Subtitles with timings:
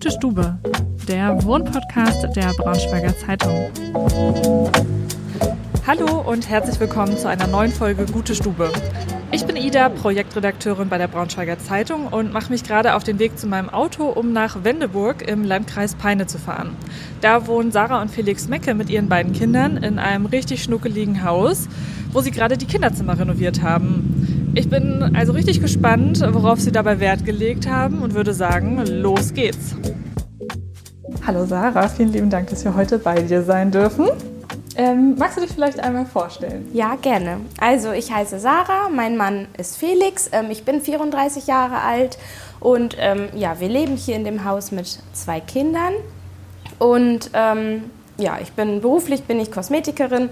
[0.00, 0.58] Gute Stube,
[1.08, 3.68] der Wohnpodcast der Braunschweiger Zeitung.
[5.88, 8.70] Hallo und herzlich willkommen zu einer neuen Folge Gute Stube.
[9.32, 13.40] Ich bin Ida, Projektredakteurin bei der Braunschweiger Zeitung und mache mich gerade auf den Weg
[13.40, 16.76] zu meinem Auto, um nach Wendeburg im Landkreis Peine zu fahren.
[17.20, 21.68] Da wohnen Sarah und Felix Mecke mit ihren beiden Kindern in einem richtig schnuckeligen Haus,
[22.12, 24.37] wo sie gerade die Kinderzimmer renoviert haben.
[24.54, 29.34] Ich bin also richtig gespannt, worauf Sie dabei Wert gelegt haben und würde sagen, los
[29.34, 29.74] geht's.
[31.26, 34.08] Hallo Sarah, vielen lieben Dank, dass wir heute bei dir sein dürfen.
[34.76, 36.66] Ähm, magst du dich vielleicht einmal vorstellen?
[36.72, 37.38] Ja, gerne.
[37.60, 42.16] Also ich heiße Sarah, mein Mann ist Felix, ähm, ich bin 34 Jahre alt
[42.60, 45.94] und ähm, ja, wir leben hier in dem Haus mit zwei Kindern.
[46.78, 47.84] Und ähm,
[48.18, 50.30] ja, ich bin beruflich bin ich Kosmetikerin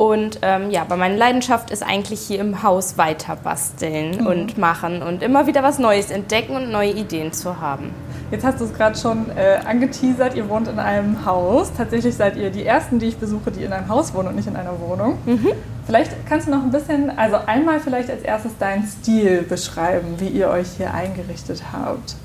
[0.00, 4.26] und ähm, ja, aber meine Leidenschaft ist eigentlich hier im Haus weiter basteln mhm.
[4.26, 7.90] und machen und immer wieder was Neues entdecken und neue Ideen zu haben.
[8.30, 11.70] Jetzt hast du es gerade schon äh, angeteasert, ihr wohnt in einem Haus.
[11.76, 14.48] Tatsächlich seid ihr die Ersten, die ich besuche, die in einem Haus wohnen und nicht
[14.48, 15.18] in einer Wohnung.
[15.26, 15.48] Mhm.
[15.84, 20.28] Vielleicht kannst du noch ein bisschen, also einmal vielleicht als erstes deinen Stil beschreiben, wie
[20.28, 22.16] ihr euch hier eingerichtet habt.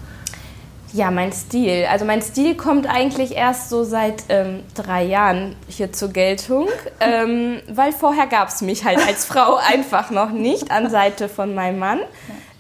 [0.96, 1.88] Ja, mein Stil.
[1.92, 6.70] Also mein Stil kommt eigentlich erst so seit ähm, drei Jahren hier zur Geltung,
[7.02, 11.54] ähm, weil vorher gab es mich halt als Frau einfach noch nicht an Seite von
[11.54, 12.00] meinem Mann.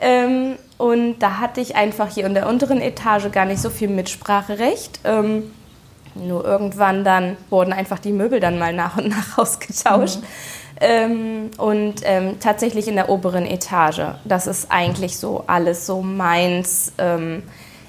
[0.02, 3.88] Ähm, und da hatte ich einfach hier in der unteren Etage gar nicht so viel
[3.88, 5.00] Mitspracherecht.
[5.06, 5.54] Ähm,
[6.16, 10.18] nur irgendwann dann wurden einfach die Möbel dann mal nach und nach ausgetauscht.
[10.18, 10.26] Mhm.
[10.82, 14.02] Ähm, und ähm, tatsächlich in der oberen Etage.
[14.26, 16.92] Das ist eigentlich so alles so meins.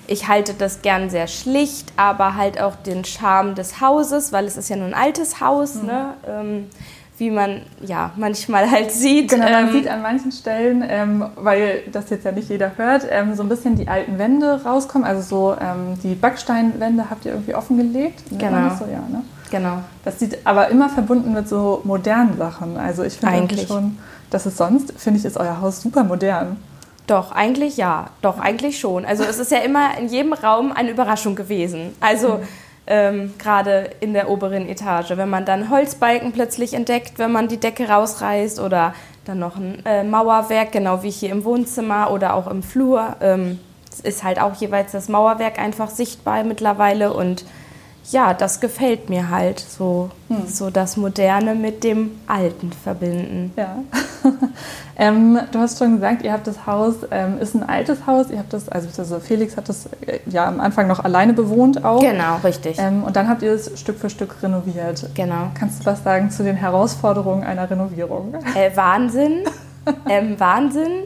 [0.09, 4.57] Ich halte das gern sehr schlicht, aber halt auch den Charme des Hauses, weil es
[4.57, 5.87] ist ja nur ein altes Haus, mhm.
[5.87, 6.15] ne?
[6.27, 6.67] Ähm,
[7.19, 9.31] wie man ja manchmal halt sieht.
[9.31, 13.07] Genau, man ähm, sieht an manchen Stellen, ähm, weil das jetzt ja nicht jeder hört,
[13.11, 15.07] ähm, so ein bisschen die alten Wände rauskommen.
[15.07, 18.23] Also so ähm, die Backsteinwände habt ihr irgendwie offengelegt.
[18.31, 18.75] Genau.
[18.79, 19.23] So, ja, ne?
[19.51, 19.79] Genau.
[20.05, 22.77] Das sieht aber immer verbunden mit so modernen Sachen.
[22.77, 23.99] Also ich finde eigentlich schon,
[24.31, 26.57] dass es sonst, finde ich, ist euer Haus super modern.
[27.07, 28.11] Doch, eigentlich ja.
[28.23, 29.05] Doch, eigentlich schon.
[29.05, 31.95] Also es ist ja immer in jedem Raum eine Überraschung gewesen.
[32.01, 32.41] Also
[32.87, 35.11] ähm, gerade in der oberen Etage.
[35.17, 38.95] Wenn man dann Holzbalken plötzlich entdeckt, wenn man die Decke rausreißt oder
[39.25, 43.17] dann noch ein äh, Mauerwerk, genau wie hier im Wohnzimmer oder auch im Flur.
[43.21, 43.59] Ähm,
[44.03, 47.45] ist halt auch jeweils das Mauerwerk einfach sichtbar mittlerweile und
[48.11, 50.47] ja, das gefällt mir halt, so, hm.
[50.47, 53.53] so das Moderne mit dem Alten verbinden.
[53.57, 53.79] Ja.
[54.97, 58.39] ähm, du hast schon gesagt, ihr habt das Haus, ähm, ist ein altes Haus, ihr
[58.39, 62.01] habt das, also, also Felix hat das äh, ja am Anfang noch alleine bewohnt auch.
[62.01, 62.79] Genau, richtig.
[62.79, 65.09] Ähm, und dann habt ihr es Stück für Stück renoviert.
[65.15, 65.51] Genau.
[65.55, 68.35] Kannst du was sagen zu den Herausforderungen einer Renovierung?
[68.55, 69.45] Äh, Wahnsinn,
[70.09, 71.05] ähm, Wahnsinn.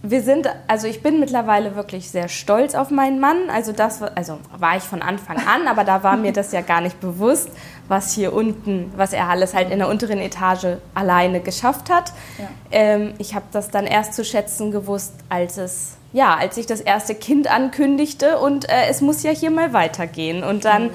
[0.00, 3.50] Wir sind, also ich bin mittlerweile wirklich sehr stolz auf meinen Mann.
[3.50, 6.80] Also das, also war ich von Anfang an, aber da war mir das ja gar
[6.80, 7.50] nicht bewusst,
[7.88, 12.12] was hier unten, was er alles halt in der unteren Etage alleine geschafft hat.
[12.38, 12.48] Ja.
[12.70, 16.80] Ähm, ich habe das dann erst zu schätzen gewusst, als es, ja, als ich das
[16.80, 20.44] erste Kind ankündigte und äh, es muss ja hier mal weitergehen.
[20.44, 20.90] Und dann mhm.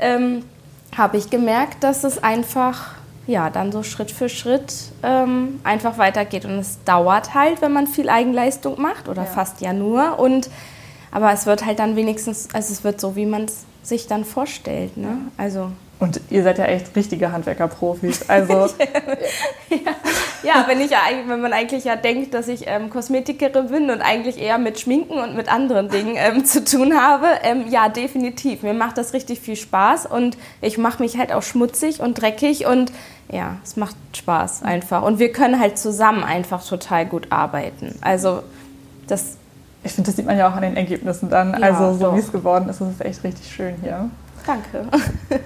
[0.00, 0.44] ähm,
[0.96, 2.97] habe ich gemerkt, dass es einfach
[3.28, 6.46] ja, dann so Schritt für Schritt ähm, einfach weitergeht.
[6.46, 9.28] Und es dauert halt, wenn man viel Eigenleistung macht oder ja.
[9.28, 10.18] fast ja nur.
[10.18, 10.48] Und,
[11.10, 14.24] aber es wird halt dann wenigstens, also es wird so, wie man es sich dann
[14.24, 14.96] vorstellt.
[14.96, 15.18] Ne?
[15.36, 15.70] Also
[16.00, 18.28] und ihr seid ja echt richtige Handwerkerprofis.
[18.28, 18.52] Also
[19.70, 19.92] ja,
[20.44, 24.00] ja, wenn ich ja wenn man eigentlich ja denkt, dass ich ähm, Kosmetikerin bin und
[24.00, 28.62] eigentlich eher mit Schminken und mit anderen Dingen ähm, zu tun habe, ähm, ja definitiv.
[28.62, 32.66] Mir macht das richtig viel Spaß und ich mache mich halt auch schmutzig und dreckig
[32.66, 32.92] und
[33.30, 35.02] ja, es macht Spaß einfach.
[35.02, 37.96] Und wir können halt zusammen einfach total gut arbeiten.
[38.00, 38.42] Also
[39.08, 39.36] das.
[39.84, 41.52] Ich finde, das sieht man ja auch an den Ergebnissen dann.
[41.52, 44.10] Ja, also so wie es geworden ist, ist es echt richtig schön hier.
[44.46, 44.88] Danke.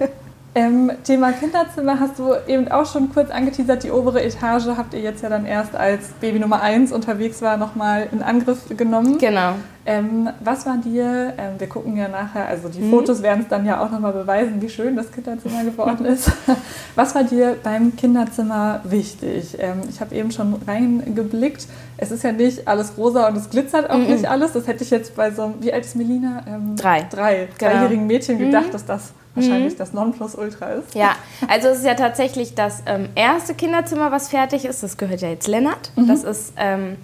[0.55, 3.83] Ähm, Thema Kinderzimmer hast du eben auch schon kurz angeteasert.
[3.83, 7.57] Die obere Etage habt ihr jetzt ja dann erst als Baby Nummer 1 unterwegs war,
[7.57, 9.17] nochmal in Angriff genommen.
[9.17, 9.55] Genau.
[9.85, 12.91] Ähm, was war dir, ähm, wir gucken ja nachher, also die mhm.
[12.91, 16.31] Fotos werden es dann ja auch nochmal beweisen, wie schön das Kinderzimmer geworden ist.
[16.95, 19.57] was war dir beim Kinderzimmer wichtig?
[19.59, 21.67] Ähm, ich habe eben schon reingeblickt.
[21.97, 24.05] Es ist ja nicht alles rosa und es glitzert auch mhm.
[24.05, 24.53] nicht alles.
[24.53, 26.43] Das hätte ich jetzt bei so einem, wie alt ist Melina?
[26.47, 27.07] Ähm, drei.
[27.09, 27.71] Drei, genau.
[27.71, 28.71] dreijährigen Mädchen gedacht, mhm.
[28.71, 29.77] dass das wahrscheinlich mhm.
[29.77, 30.95] das Nonplusultra ist.
[30.95, 31.15] Ja,
[31.47, 34.83] also es ist ja tatsächlich das ähm, erste Kinderzimmer, was fertig ist.
[34.83, 35.91] Das gehört ja jetzt Lennart.
[35.95, 36.07] Mhm.
[36.07, 36.97] Das ist ähm,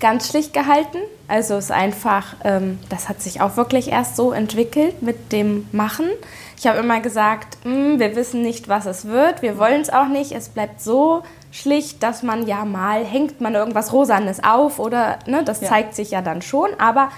[0.00, 0.98] ganz schlicht gehalten.
[1.28, 5.68] Also es ist einfach, ähm, das hat sich auch wirklich erst so entwickelt mit dem
[5.72, 6.06] Machen.
[6.58, 9.40] Ich habe immer gesagt, hm, wir wissen nicht, was es wird.
[9.40, 10.32] Wir wollen es auch nicht.
[10.32, 15.42] Es bleibt so schlicht, dass man ja mal hängt man irgendwas Rosanes auf oder ne,
[15.44, 15.68] das ja.
[15.68, 16.68] zeigt sich ja dann schon.
[16.78, 17.10] Aber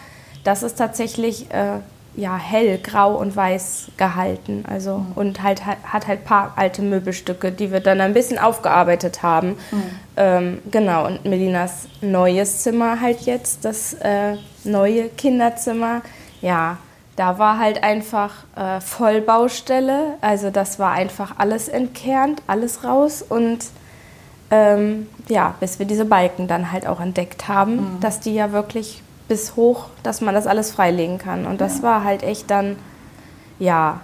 [0.45, 1.79] das ist tatsächlich äh,
[2.15, 4.65] ja, hell, grau und weiß gehalten.
[4.69, 5.13] Also, mhm.
[5.15, 9.57] Und halt, hat halt ein paar alte Möbelstücke, die wir dann ein bisschen aufgearbeitet haben.
[9.71, 9.83] Mhm.
[10.17, 16.03] Ähm, genau, und Melinas neues Zimmer halt jetzt, das äh, neue Kinderzimmer,
[16.43, 16.79] ja,
[17.17, 20.15] da war halt einfach äh, Vollbaustelle.
[20.21, 23.59] Also das war einfach alles entkernt, alles raus und
[24.51, 28.01] ähm, ja, bis wir diese Balken dann halt auch entdeckt haben, mhm.
[28.01, 31.47] dass die ja wirklich bis hoch, dass man das alles freilegen kann.
[31.47, 31.85] Und das ja.
[31.85, 32.77] war halt echt dann,
[33.59, 34.03] ja,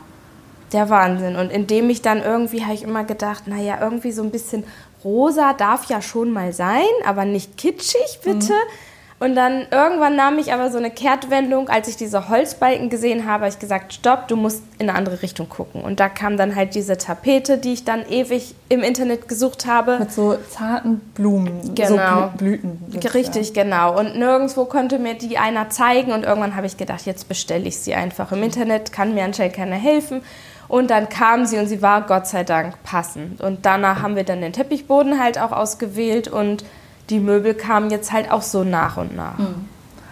[0.72, 1.36] der Wahnsinn.
[1.36, 4.64] Und indem ich dann irgendwie, habe ich immer gedacht, naja, irgendwie so ein bisschen
[5.04, 8.54] rosa darf ja schon mal sein, aber nicht kitschig, bitte.
[8.54, 8.72] Mhm.
[9.20, 13.44] Und dann irgendwann nahm ich aber so eine Kehrtwendung, als ich diese Holzbalken gesehen habe,
[13.44, 15.81] habe ich gesagt, stopp, du musst in eine andere Richtung gucken.
[15.81, 19.99] Und da kam dann halt diese Tapete, die ich dann ewig im Internet gesucht habe.
[19.99, 22.31] Mit so zarten Blumen, genau.
[22.31, 22.79] so Blüten.
[23.12, 23.65] Richtig, ja.
[23.65, 23.99] genau.
[23.99, 26.12] Und nirgendwo konnte mir die einer zeigen.
[26.12, 29.56] Und irgendwann habe ich gedacht, jetzt bestelle ich sie einfach im Internet, kann mir anscheinend
[29.56, 30.23] keiner helfen.
[30.69, 33.41] Und dann kam sie und sie war Gott sei Dank passend.
[33.41, 36.62] Und danach haben wir dann den Teppichboden halt auch ausgewählt und
[37.10, 39.38] die Möbel kamen jetzt halt auch so nach und nach.
[39.38, 39.66] Mhm.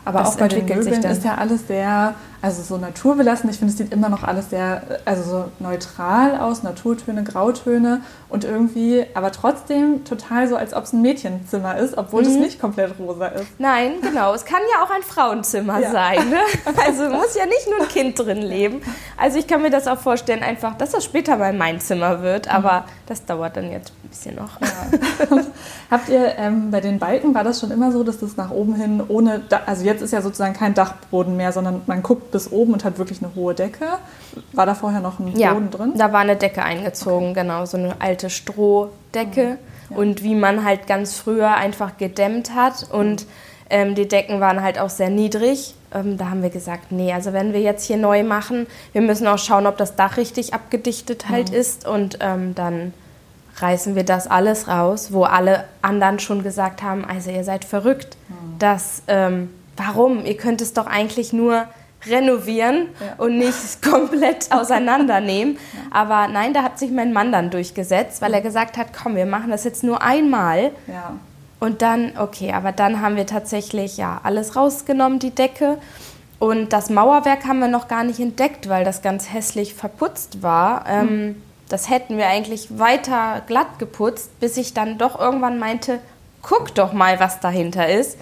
[0.04, 2.14] Aber das auch bei den Möbeln ist ja alles sehr,
[2.46, 3.50] also so naturbelassen.
[3.50, 8.44] Ich finde, es sieht immer noch alles sehr, also so neutral aus, Naturtöne, Grautöne und
[8.44, 12.28] irgendwie, aber trotzdem total so, als ob es ein Mädchenzimmer ist, obwohl mhm.
[12.28, 13.46] es nicht komplett rosa ist.
[13.58, 14.32] Nein, genau.
[14.32, 15.90] Es kann ja auch ein Frauenzimmer ja.
[15.90, 16.30] sein.
[16.30, 16.38] Ne?
[16.86, 18.80] Also muss ja nicht nur ein Kind drin leben.
[19.16, 22.52] Also ich kann mir das auch vorstellen, einfach, dass das später mal mein Zimmer wird,
[22.52, 22.84] aber mhm.
[23.06, 24.60] das dauert dann jetzt ein bisschen noch.
[24.60, 25.38] Ja.
[25.90, 28.76] Habt ihr ähm, bei den Balken, war das schon immer so, dass das nach oben
[28.76, 32.74] hin ohne, also jetzt ist ja sozusagen kein Dachboden mehr, sondern man guckt bis oben
[32.74, 33.86] und hat wirklich eine hohe Decke.
[34.52, 35.92] War da vorher noch ein ja, Boden drin?
[35.96, 37.40] da war eine Decke eingezogen, okay.
[37.40, 39.56] genau, so eine alte Strohdecke.
[39.88, 39.94] Mhm.
[39.94, 39.96] Ja.
[39.96, 43.24] Und wie man halt ganz früher einfach gedämmt hat und
[43.70, 45.74] ähm, die Decken waren halt auch sehr niedrig.
[45.94, 49.26] Ähm, da haben wir gesagt, nee, also wenn wir jetzt hier neu machen, wir müssen
[49.26, 51.56] auch schauen, ob das Dach richtig abgedichtet halt mhm.
[51.56, 52.92] ist und ähm, dann
[53.56, 58.18] reißen wir das alles raus, wo alle anderen schon gesagt haben, also ihr seid verrückt,
[58.28, 58.58] mhm.
[58.58, 60.24] dass ähm, warum?
[60.24, 61.66] Ihr könnt es doch eigentlich nur
[62.08, 63.14] renovieren ja.
[63.18, 65.54] und nicht komplett auseinandernehmen.
[65.56, 65.80] Ja.
[65.90, 69.26] Aber nein, da hat sich mein Mann dann durchgesetzt, weil er gesagt hat, komm, wir
[69.26, 70.72] machen das jetzt nur einmal.
[70.86, 71.14] Ja.
[71.58, 75.78] Und dann, okay, aber dann haben wir tatsächlich ja alles rausgenommen, die Decke.
[76.38, 80.84] Und das Mauerwerk haben wir noch gar nicht entdeckt, weil das ganz hässlich verputzt war.
[80.86, 81.42] Ähm, mhm.
[81.68, 85.98] das hätten wir eigentlich weiter glatt geputzt, bis ich dann doch irgendwann meinte,
[86.48, 88.18] guck doch mal, was dahinter ist.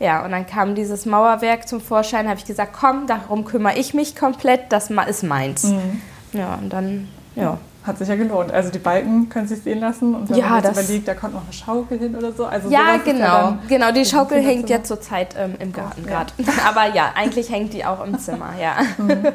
[0.00, 3.78] Ja, ja und dann kam dieses Mauerwerk zum Vorschein, habe ich gesagt, komm, darum kümmere
[3.78, 5.64] ich mich komplett, das ist meins.
[5.64, 6.02] Mhm.
[6.32, 7.58] Ja, und dann, ja.
[7.84, 8.52] Hat sich ja gelohnt.
[8.52, 11.32] Also die Balken können sich sehen lassen und wenn ja, man jetzt überlegt, da kommt
[11.32, 12.44] noch eine Schaukel hin oder so.
[12.44, 13.22] Also ja, genau.
[13.22, 16.30] Ja genau, die Schaukel hängt ja zurzeit ähm, im Garten gerade.
[16.68, 18.74] Aber ja, eigentlich hängt die auch im Zimmer, ja.
[18.98, 19.28] Mhm.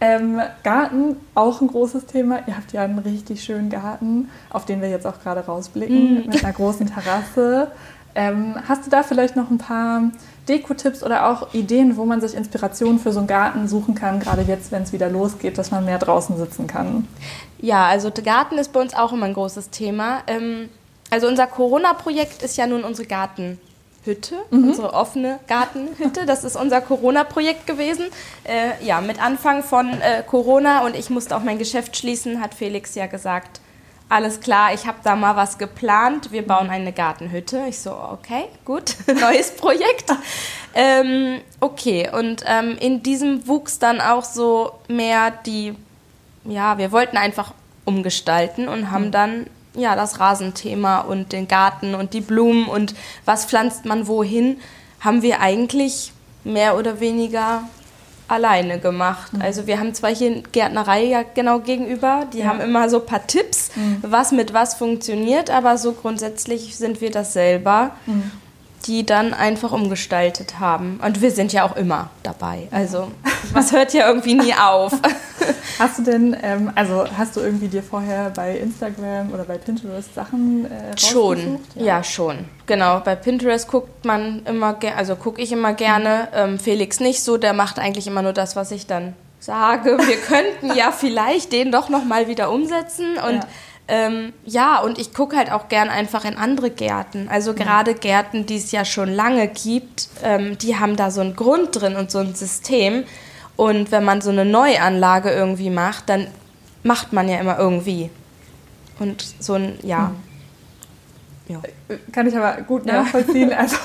[0.00, 2.40] Ähm, Garten, auch ein großes Thema.
[2.46, 6.26] Ihr habt ja einen richtig schönen Garten, auf den wir jetzt auch gerade rausblicken, mm.
[6.28, 7.70] mit einer großen Terrasse.
[8.14, 10.02] Ähm, hast du da vielleicht noch ein paar
[10.48, 14.42] Deko-Tipps oder auch Ideen, wo man sich Inspiration für so einen Garten suchen kann, gerade
[14.42, 17.06] jetzt, wenn es wieder losgeht, dass man mehr draußen sitzen kann?
[17.58, 20.20] Ja, also der Garten ist bei uns auch immer ein großes Thema.
[20.26, 20.68] Ähm,
[21.10, 23.58] also unser Corona-Projekt ist ja nun unsere Garten.
[24.06, 24.68] Hütte, mhm.
[24.68, 26.24] unsere offene Gartenhütte.
[26.26, 28.06] Das ist unser Corona-Projekt gewesen.
[28.44, 32.54] Äh, ja, mit Anfang von äh, Corona und ich musste auch mein Geschäft schließen, hat
[32.54, 33.60] Felix ja gesagt,
[34.08, 37.64] alles klar, ich habe da mal was geplant, wir bauen eine Gartenhütte.
[37.68, 40.14] Ich so, okay, gut, neues Projekt.
[40.74, 45.74] ähm, okay, und ähm, in diesem wuchs dann auch so mehr die,
[46.44, 47.52] ja, wir wollten einfach
[47.84, 49.12] umgestalten und haben mhm.
[49.12, 54.58] dann ja, das Rasenthema und den Garten und die Blumen und was pflanzt man wohin,
[55.00, 56.12] haben wir eigentlich
[56.44, 57.62] mehr oder weniger
[58.28, 59.32] alleine gemacht.
[59.32, 59.42] Mhm.
[59.42, 62.46] Also wir haben zwar hier Gärtnerei ja genau gegenüber, die ja.
[62.46, 63.98] haben immer so ein paar Tipps, mhm.
[64.02, 67.92] was mit was funktioniert, aber so grundsätzlich sind wir das selber.
[68.06, 68.32] Mhm
[68.86, 71.00] die dann einfach umgestaltet haben.
[71.04, 72.68] Und wir sind ja auch immer dabei.
[72.70, 73.10] Also
[73.52, 74.92] was hört ja irgendwie nie auf.
[75.78, 80.14] Hast du denn, ähm, also hast du irgendwie dir vorher bei Instagram oder bei Pinterest
[80.14, 81.84] Sachen äh, Schon, ja.
[81.84, 82.02] ja.
[82.02, 82.46] schon.
[82.64, 86.28] Genau, bei Pinterest guckt man immer, also gucke ich immer gerne.
[86.34, 89.98] Ähm, Felix nicht so, der macht eigentlich immer nur das, was ich dann sage.
[89.98, 93.48] Wir könnten ja vielleicht den doch noch mal wieder umsetzen und ja
[93.88, 97.28] ähm, ja, und ich gucke halt auch gern einfach in andere Gärten.
[97.30, 97.56] Also mhm.
[97.56, 101.80] gerade Gärten, die es ja schon lange gibt, ähm, die haben da so einen Grund
[101.80, 103.04] drin und so ein System.
[103.56, 106.26] Und wenn man so eine Neuanlage irgendwie macht, dann
[106.82, 108.10] macht man ja immer irgendwie.
[108.98, 110.12] Und so ein, ja.
[111.48, 111.54] Mhm.
[111.54, 111.60] ja.
[112.10, 113.50] Kann ich aber gut nachvollziehen.
[113.50, 113.56] Ja.
[113.66, 113.76] Also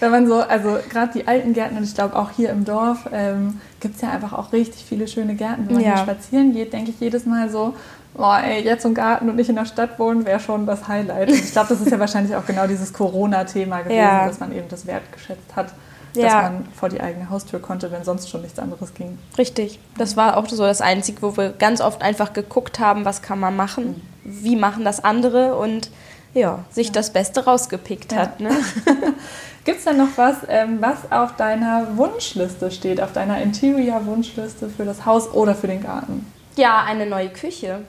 [0.00, 3.08] wenn man so, also gerade die alten Gärten und ich glaube auch hier im Dorf
[3.10, 5.66] ähm, gibt es ja einfach auch richtig viele schöne Gärten.
[5.66, 5.94] Wenn man ja.
[5.94, 7.74] hier spazieren geht, denke ich jedes Mal so,
[8.14, 11.28] boah, ey, jetzt im Garten und nicht in der Stadt wohnen, wäre schon das Highlight.
[11.28, 14.26] Und ich glaube, das ist ja wahrscheinlich auch genau dieses Corona-Thema gewesen, ja.
[14.26, 15.72] dass man eben das wertgeschätzt hat,
[16.14, 16.42] dass ja.
[16.42, 19.18] man vor die eigene Haustür konnte, wenn sonst schon nichts anderes ging.
[19.38, 19.78] Richtig.
[19.96, 23.38] Das war auch so das Einzige, wo wir ganz oft einfach geguckt haben, was kann
[23.38, 24.44] man machen, mhm.
[24.44, 25.90] wie machen das andere und
[26.34, 26.92] ja, sich ja.
[26.92, 28.40] das Beste rausgepickt hat.
[28.40, 28.50] Ne?
[29.64, 34.84] Gibt es denn noch was, ähm, was auf deiner Wunschliste steht, auf deiner Interior-Wunschliste für
[34.84, 36.24] das Haus oder für den Garten?
[36.56, 37.82] Ja, eine neue Küche.